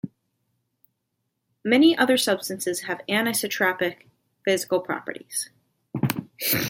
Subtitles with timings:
[1.63, 4.07] Many other substances have anisotropic
[4.43, 5.51] physical properties.